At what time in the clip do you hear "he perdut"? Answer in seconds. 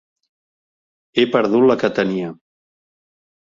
1.15-1.69